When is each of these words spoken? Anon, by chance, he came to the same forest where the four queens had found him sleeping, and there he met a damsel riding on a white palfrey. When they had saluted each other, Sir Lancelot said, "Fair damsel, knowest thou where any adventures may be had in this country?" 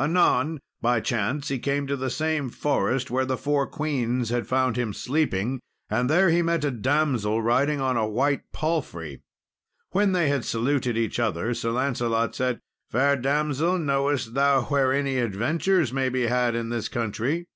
Anon, 0.00 0.58
by 0.82 0.98
chance, 1.00 1.50
he 1.50 1.60
came 1.60 1.86
to 1.86 1.94
the 1.96 2.10
same 2.10 2.50
forest 2.50 3.12
where 3.12 3.24
the 3.24 3.36
four 3.36 3.64
queens 3.64 4.28
had 4.30 4.48
found 4.48 4.74
him 4.76 4.92
sleeping, 4.92 5.60
and 5.88 6.10
there 6.10 6.30
he 6.30 6.42
met 6.42 6.64
a 6.64 6.72
damsel 6.72 7.40
riding 7.40 7.80
on 7.80 7.96
a 7.96 8.04
white 8.04 8.50
palfrey. 8.52 9.22
When 9.90 10.10
they 10.10 10.30
had 10.30 10.44
saluted 10.44 10.96
each 10.98 11.20
other, 11.20 11.54
Sir 11.54 11.70
Lancelot 11.70 12.34
said, 12.34 12.58
"Fair 12.90 13.14
damsel, 13.14 13.78
knowest 13.78 14.34
thou 14.34 14.62
where 14.62 14.92
any 14.92 15.18
adventures 15.18 15.92
may 15.92 16.08
be 16.08 16.26
had 16.26 16.56
in 16.56 16.70
this 16.70 16.88
country?" 16.88 17.46